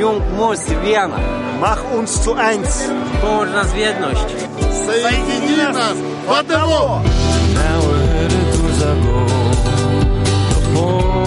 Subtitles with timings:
[0.00, 1.18] Jung muss Vienna.
[1.60, 2.84] Mach uns zu eins.
[3.20, 4.24] Połącz nas w jedność.
[4.86, 7.00] Соедини нас в одного.
[7.54, 9.26] Now we're headed to the goal.
[10.50, 11.24] The goal.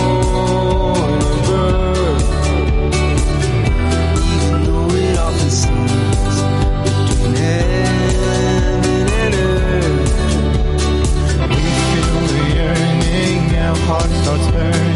[13.88, 14.87] heart starts burning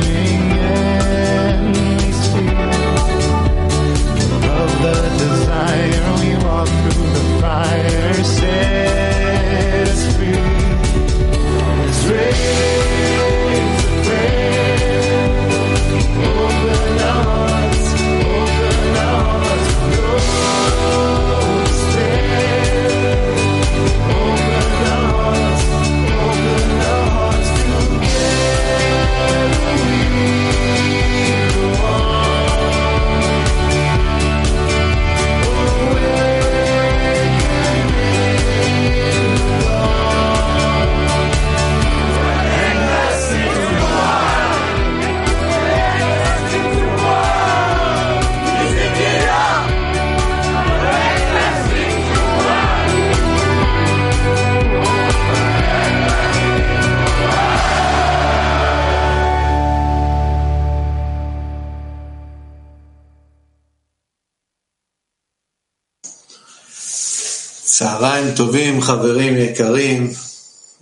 [67.80, 70.10] צהריים טובים, חברים יקרים.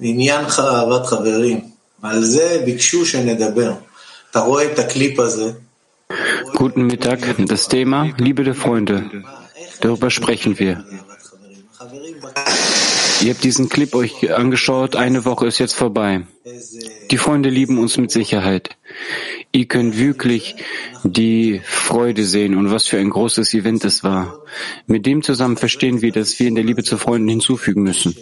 [0.01, 1.61] עניינך אהבת חברים.
[2.03, 3.73] על זה ביקשו שנדבר.
[4.31, 5.51] אתה רואה את הקליפ הזה?
[6.55, 7.21] Guten Mittag.
[7.49, 8.97] Das Thema Liebe der Freunde.
[9.81, 10.85] Darüber sprechen wir.
[13.23, 14.97] Ihr habt diesen Clip euch angeschaut.
[14.97, 16.27] Eine Woche ist jetzt vorbei.
[17.11, 18.77] Die Freunde lieben uns mit Sicherheit.
[19.52, 20.58] Ihr könnt wirklich
[21.04, 24.44] die Freude sehen und was für ein großes Event es war.
[24.86, 28.16] Mit dem zusammen verstehen wir, dass wir in der Liebe zu Freunden hinzufügen müssen.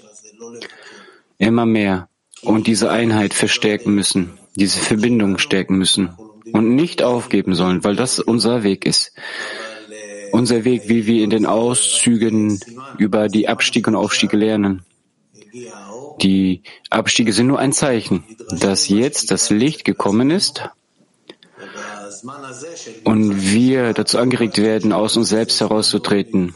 [1.37, 2.07] Immer mehr.
[2.43, 4.37] Und diese Einheit verstärken müssen.
[4.55, 6.11] Diese Verbindung stärken müssen.
[6.53, 9.11] Und nicht aufgeben sollen, weil das unser Weg ist.
[10.31, 12.59] Unser Weg, wie wir in den Auszügen
[12.97, 14.85] über die Abstiege und Aufstiege lernen.
[16.21, 20.69] Die Abstiege sind nur ein Zeichen, dass jetzt das Licht gekommen ist
[23.03, 26.53] und wir dazu angeregt werden, aus uns selbst herauszutreten.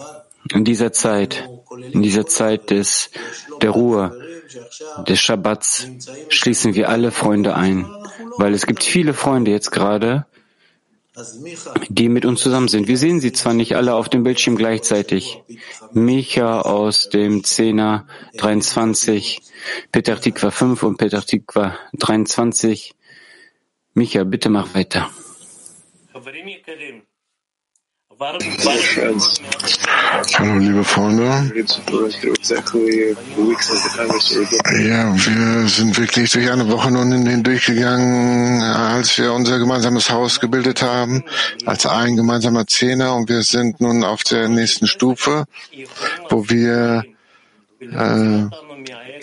[0.53, 1.47] In dieser Zeit,
[1.91, 3.11] in dieser Zeit des,
[3.61, 4.19] der Ruhe,
[5.07, 5.87] des Schabbats,
[6.29, 7.89] schließen wir alle Freunde ein,
[8.37, 10.25] weil es gibt viele Freunde jetzt gerade,
[11.89, 12.87] die mit uns zusammen sind.
[12.87, 15.43] Wir sehen sie zwar nicht alle auf dem Bildschirm gleichzeitig.
[15.91, 18.07] Micha aus dem Zehner
[18.37, 19.41] 23,
[19.91, 22.95] Peter Tikva 5 und Peter Tikva 23.
[23.93, 25.09] Micha, bitte mach weiter.
[30.33, 31.23] Hallo, liebe Freunde.
[34.83, 40.81] Ja, wir sind wirklich durch eine Woche nun hindurchgegangen, als wir unser gemeinsames Haus gebildet
[40.81, 41.23] haben,
[41.65, 43.15] als ein gemeinsamer Zehner.
[43.15, 45.45] Und wir sind nun auf der nächsten Stufe,
[46.29, 47.05] wo wir
[47.79, 48.70] äh,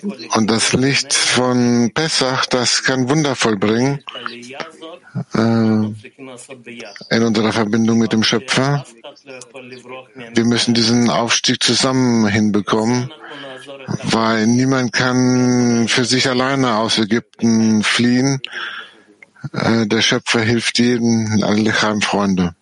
[0.03, 4.03] und das Licht von Pessach, das kann Wunder vollbringen
[5.35, 5.39] äh,
[7.17, 8.85] in unserer Verbindung mit dem Schöpfer.
[10.35, 13.13] Wir müssen diesen Aufstieg zusammen hinbekommen,
[14.05, 18.41] weil niemand kann für sich alleine aus Ägypten fliehen.
[19.53, 21.73] Äh, der Schöpfer hilft jedem, alle
[22.03, 22.55] Freunde.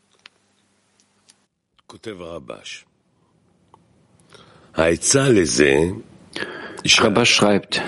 [7.03, 7.83] Rabbah schreibt,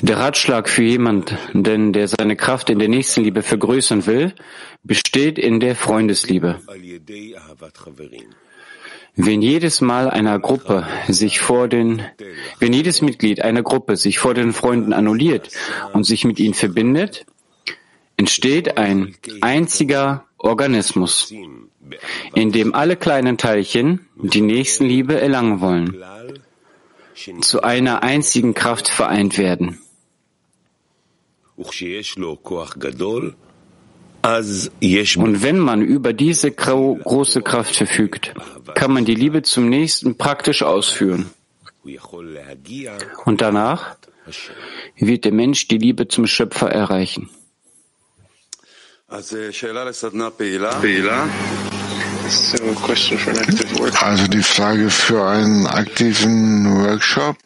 [0.00, 4.34] der Ratschlag für jemanden, der seine Kraft in der Nächstenliebe vergrößern will,
[4.82, 6.60] besteht in der Freundesliebe.
[9.16, 12.02] Wenn jedes Mal einer Gruppe sich vor den,
[12.60, 15.48] wenn jedes Mitglied einer Gruppe sich vor den Freunden annulliert
[15.92, 17.26] und sich mit ihnen verbindet,
[18.16, 21.32] entsteht ein einziger Organismus,
[22.34, 25.96] in dem alle kleinen Teilchen die Nächstenliebe erlangen wollen
[27.40, 29.78] zu einer einzigen Kraft vereint werden.
[31.56, 31.82] Und
[35.42, 38.34] wenn man über diese große Kraft verfügt,
[38.74, 41.30] kann man die Liebe zum Nächsten praktisch ausführen.
[43.24, 43.96] Und danach
[44.96, 47.30] wird der Mensch die Liebe zum Schöpfer erreichen.
[54.00, 57.36] Also die Frage für einen aktiven Workshop.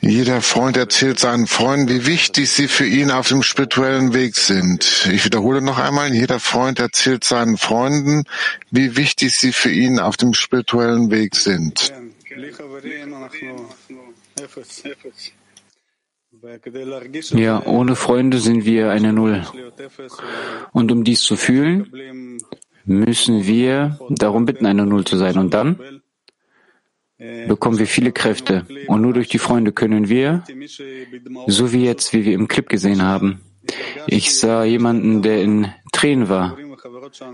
[0.00, 5.08] Jeder Freund erzählt seinen Freunden, wie wichtig sie für ihn auf dem spirituellen Weg sind.
[5.12, 8.24] Ich wiederhole noch einmal, jeder Freund erzählt seinen Freunden,
[8.70, 11.92] wie wichtig sie für ihn auf dem spirituellen Weg sind.
[17.32, 19.42] Ja, ohne Freunde sind wir eine Null.
[20.72, 22.38] Und um dies zu fühlen,
[22.84, 25.38] müssen wir darum bitten, eine Null zu sein.
[25.38, 25.78] Und dann
[27.18, 28.66] bekommen wir viele Kräfte.
[28.86, 30.44] Und nur durch die Freunde können wir,
[31.46, 33.40] so wie jetzt, wie wir im Clip gesehen haben,
[34.06, 36.56] ich sah jemanden, der in Tränen war.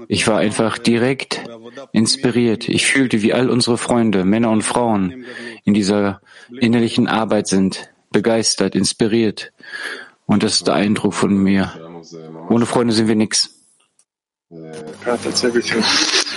[0.08, 1.44] Ich war einfach direkt
[1.92, 2.68] inspiriert.
[2.68, 5.24] Ich fühlte, wie all unsere Freunde, Männer und Frauen,
[5.64, 6.20] in dieser
[6.60, 9.52] innerlichen Arbeit sind, begeistert, inspiriert.
[10.24, 11.74] Und das ist der Eindruck von mir.
[12.48, 13.50] Ohne Freunde sind wir nichts.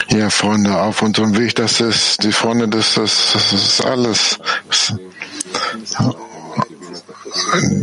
[0.09, 4.39] Ja, Freunde, auf unserem Weg, das ist, die Freunde, das, das, das ist alles.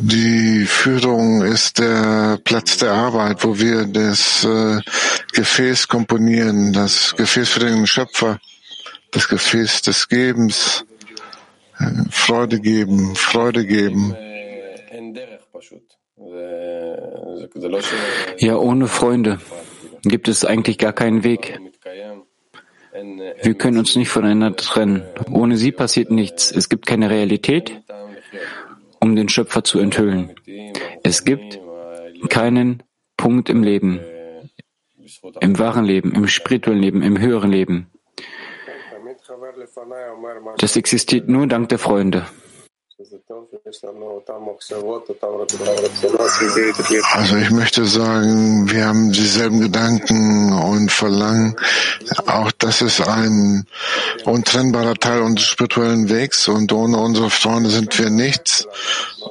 [0.03, 4.81] Die Führung ist der Platz der Arbeit, wo wir das äh,
[5.33, 8.41] Gefäß komponieren, das Gefäß für den Schöpfer,
[9.13, 10.94] das Gefäß des Gebens, äh,
[12.11, 14.17] Freude geben, Freude geben.
[18.39, 19.39] Ja, ohne Freunde
[20.03, 21.59] gibt es eigentlich gar keinen Weg.
[23.43, 25.03] Wir können uns nicht voneinander trennen.
[25.31, 26.53] Ohne sie passiert nichts.
[26.53, 27.83] Es gibt keine Realität,
[29.01, 30.31] um den Schöpfer zu enthüllen.
[31.03, 31.59] Es gibt
[32.29, 32.83] keinen
[33.17, 34.01] Punkt im Leben,
[35.41, 37.89] im wahren Leben, im spirituellen Leben, im höheren Leben.
[40.59, 42.27] Das existiert nur dank der Freunde.
[47.13, 51.57] Also ich möchte sagen, wir haben dieselben Gedanken und Verlangen.
[52.27, 53.67] Auch das ist ein
[54.25, 58.69] untrennbarer Teil unseres spirituellen Wegs und ohne unsere Freunde sind wir nichts.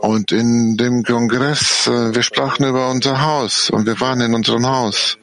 [0.02, 4.68] Und in dem Kongress, äh, wir sprachen über unser Haus und wir waren in unserem
[4.68, 5.18] Haus.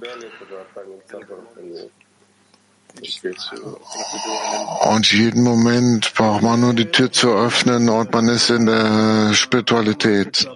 [4.90, 9.34] Und jeden Moment braucht man nur die Tür zu öffnen und man ist in der
[9.34, 10.48] Spiritualität.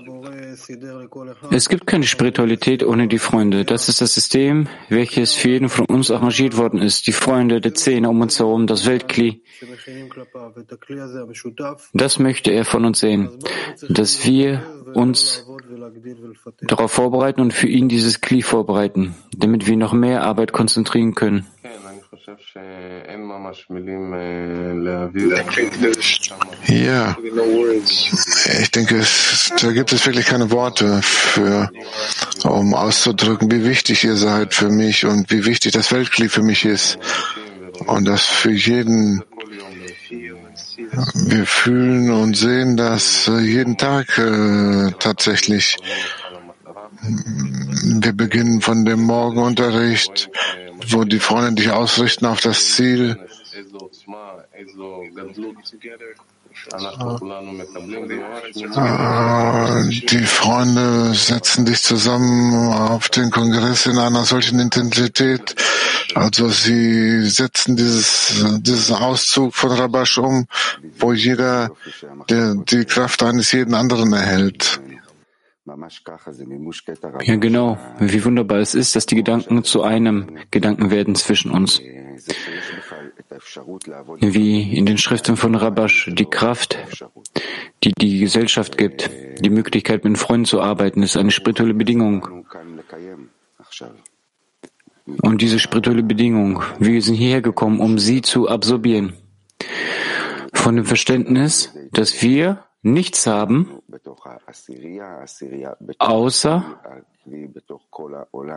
[1.50, 3.64] Es gibt keine Spiritualität ohne die Freunde.
[3.64, 7.06] Das ist das System, welches für jeden von uns arrangiert worden ist.
[7.06, 9.42] Die Freunde, der Zehner um uns herum, das Weltkli.
[11.92, 13.30] Das möchte er von uns sehen,
[13.88, 14.62] dass wir
[14.94, 15.46] uns
[16.62, 21.46] darauf vorbereiten und für ihn dieses Kli vorbereiten, damit wir noch mehr Arbeit konzentrieren können.
[26.68, 27.16] Ja,
[28.62, 31.70] ich denke, es, da gibt es wirklich keine Worte für,
[32.44, 36.64] um auszudrücken, wie wichtig ihr seid für mich und wie wichtig das Weltkrieg für mich
[36.64, 36.98] ist.
[37.86, 39.22] Und das für jeden,
[41.26, 45.76] wir fühlen und sehen das jeden Tag äh, tatsächlich.
[47.02, 50.30] Wir beginnen von dem Morgenunterricht
[50.88, 53.18] wo die Freunde dich ausrichten auf das Ziel.
[60.10, 65.56] Die Freunde setzen dich zusammen auf den Kongress in einer solchen Intensität.
[66.14, 70.46] Also sie setzen dieses, diesen Auszug von Rabash um,
[70.98, 71.70] wo jeder
[72.28, 74.80] der, die Kraft eines jeden anderen erhält.
[77.22, 77.78] Ja, genau.
[77.98, 81.80] Wie wunderbar es ist, dass die Gedanken zu einem Gedanken werden zwischen uns.
[84.20, 86.78] Wie in den Schriften von Rabash, die Kraft,
[87.82, 92.46] die die Gesellschaft gibt, die Möglichkeit, mit Freunden zu arbeiten, ist eine spirituelle Bedingung.
[95.22, 99.14] Und diese spirituelle Bedingung, wir sind hierher gekommen, um sie zu absorbieren.
[100.52, 103.80] Von dem Verständnis, dass wir nichts haben,
[105.98, 106.80] außer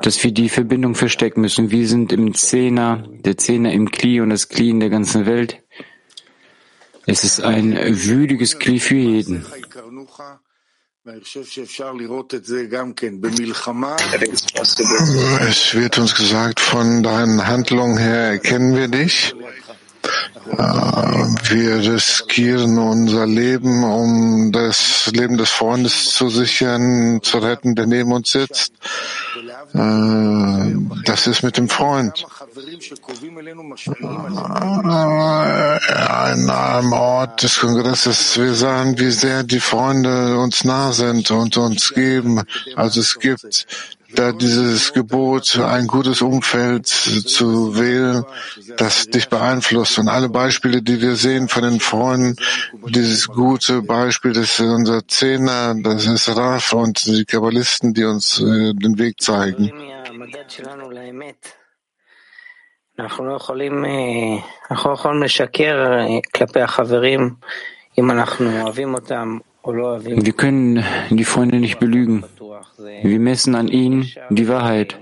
[0.01, 1.72] dass wir die Verbindung verstecken müssen.
[1.72, 5.63] Wir sind im Zehner, der Zehner im Kli und das Kli in der ganzen Welt.
[7.06, 9.46] Es ist ein wütiges Kli für jeden.
[15.39, 19.34] Es wird uns gesagt, von deinen Handlungen her erkennen wir dich.
[20.50, 28.12] Wir riskieren unser Leben, um das Leben des Freundes zu sichern, zu retten, der neben
[28.13, 28.74] uns sitzt.
[29.74, 30.75] Äh,
[31.06, 32.25] das ist mit dem Freund.
[35.94, 41.58] An einem Ort des Kongresses, wir sagen, wie sehr die Freunde uns nah sind und
[41.58, 42.44] uns geben.
[42.75, 43.68] Also es gibt
[44.16, 48.26] da dieses Gebot, ein gutes Umfeld zu wählen,
[48.78, 50.00] das dich beeinflusst.
[50.00, 52.36] Und alle Beispiele, die wir sehen von den Freunden,
[52.88, 58.40] dieses gute Beispiel, das ist unser Zehner, das ist Raf und die Kabbalisten, die uns
[58.40, 59.72] äh, den Weg zeigen.
[70.26, 72.24] Wir können die Freunde nicht belügen.
[72.78, 75.00] Wir messen an ihnen die Wahrheit.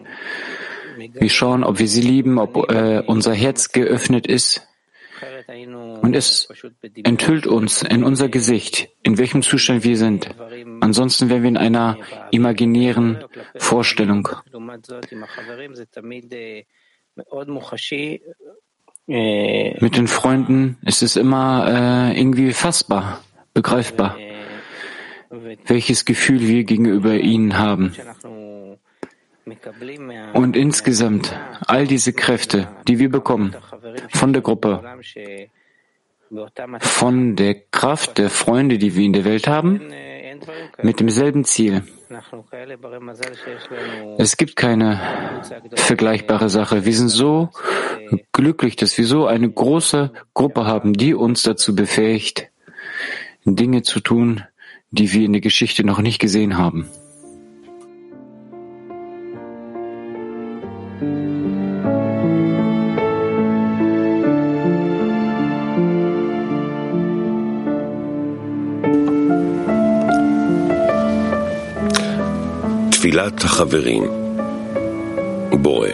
[0.97, 4.67] Wir schauen, ob wir sie lieben, ob äh, unser Herz geöffnet ist.
[6.01, 6.47] Und es
[7.03, 10.29] enthüllt uns in unser Gesicht, in welchem Zustand wir sind.
[10.81, 11.97] Ansonsten wären wir in einer
[12.31, 13.23] imaginären
[13.55, 14.27] Vorstellung.
[19.07, 24.17] Mit den Freunden ist es immer äh, irgendwie fassbar, begreifbar
[25.65, 27.93] welches Gefühl wir gegenüber ihnen haben.
[30.33, 31.37] Und insgesamt
[31.67, 33.55] all diese Kräfte, die wir bekommen
[34.09, 34.81] von der Gruppe,
[36.79, 39.81] von der Kraft der Freunde, die wir in der Welt haben,
[40.81, 41.83] mit demselben Ziel.
[44.17, 44.99] Es gibt keine
[45.75, 46.85] vergleichbare Sache.
[46.85, 47.49] Wir sind so
[48.31, 52.49] glücklich, dass wir so eine große Gruppe haben, die uns dazu befähigt,
[53.45, 54.43] Dinge zu tun,
[54.94, 56.88] die wir in der Geschichte noch nicht gesehen haben.
[72.90, 74.04] תפילת החברים,
[75.62, 75.88] בורא,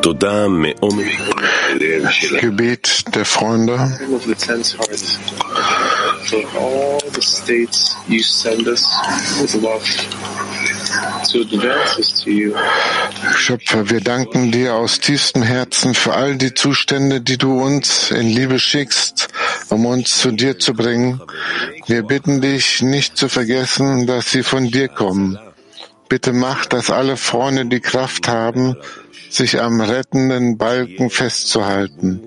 [0.00, 1.31] תודה מעומק
[2.39, 3.97] Gebet der Freunde.
[13.35, 18.27] Schöpfer, wir danken dir aus tiefstem Herzen für all die Zustände, die du uns in
[18.27, 19.29] Liebe schickst,
[19.69, 21.21] um uns zu dir zu bringen.
[21.87, 25.39] Wir bitten dich nicht zu vergessen, dass sie von dir kommen.
[26.09, 28.75] Bitte mach, dass alle Freunde die Kraft haben,
[29.33, 32.21] sich am rettenden Balken festzuhalten,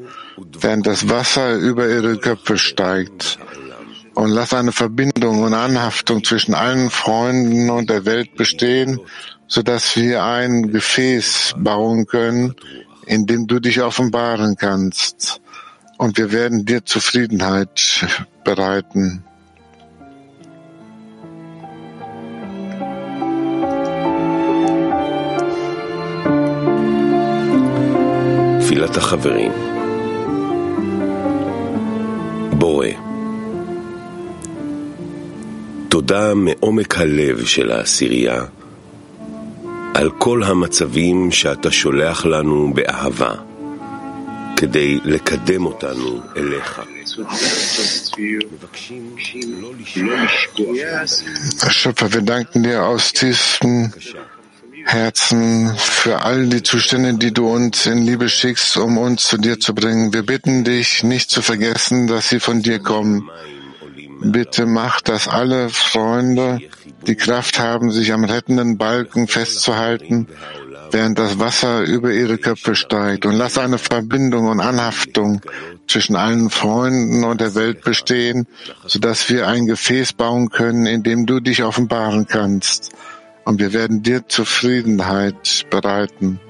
[0.61, 3.39] während das Wasser über ihre Köpfe steigt
[4.17, 8.99] und lass eine Verbindung und Anhaftung zwischen allen Freunden und der Welt bestehen,
[9.47, 12.55] so dass wir ein Gefäß bauen können,
[13.05, 15.41] in dem du dich offenbaren kannst.
[15.99, 18.07] Und wir werden dir Zufriedenheit
[18.43, 19.26] bereiten.
[28.77, 29.53] תפילת החברים.
[32.53, 32.87] בורא
[35.89, 38.45] תודה מעומק הלב של העשירייה
[39.95, 43.35] על כל המצבים שאתה שולח לנו באהבה
[44.57, 46.81] כדי לקדם אותנו אליך.
[51.81, 53.91] Schöpfer, wir danken dir aus tiefstem
[54.87, 59.59] Herzen für all die Zustände, die du uns in Liebe schickst, um uns zu dir
[59.59, 60.13] zu bringen.
[60.13, 63.29] Wir bitten dich nicht zu vergessen, dass sie von dir kommen.
[64.21, 66.61] Bitte mach, dass alle Freunde
[67.07, 70.29] die Kraft haben, sich am rettenden Balken festzuhalten,
[70.93, 73.27] während das Wasser über ihre Köpfe steigt.
[73.27, 75.41] Und lass eine Verbindung und Anhaftung
[75.89, 78.47] zwischen allen Freunden und der Welt bestehen,
[78.87, 82.93] sodass wir ein Gefäß bauen können, in dem du dich offenbaren kannst.
[83.47, 86.41] Und wir werden dir Zufriedenheit bereiten.